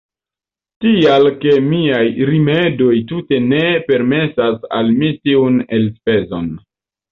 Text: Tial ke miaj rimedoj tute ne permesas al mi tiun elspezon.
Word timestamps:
Tial 0.85 1.29
ke 1.43 1.53
miaj 1.65 1.99
rimedoj 2.31 2.97
tute 3.13 3.39
ne 3.53 3.61
permesas 3.93 4.67
al 4.81 4.93
mi 4.99 5.15
tiun 5.29 5.63
elspezon. 5.81 6.53